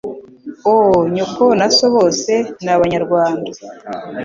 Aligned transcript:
Oh 0.73 0.95
nyoko 1.15 1.43
na 1.59 1.67
so 1.75 1.85
bose 1.95 2.31
nabanyarwanda 2.63 3.49